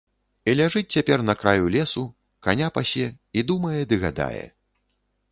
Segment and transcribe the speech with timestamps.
[0.51, 2.03] І ляжыць цяпер на краю лесу,
[2.47, 3.05] каня пасе,
[3.41, 4.45] і думае ды гадае.